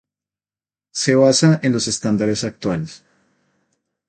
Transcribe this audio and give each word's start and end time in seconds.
Se 0.91 1.13
basa 1.13 1.59
en 1.61 1.73
los 1.73 1.87
estándares 1.87 2.43
actuales. 2.43 3.03